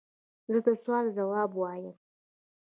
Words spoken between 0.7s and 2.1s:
سوال ځواب وایم.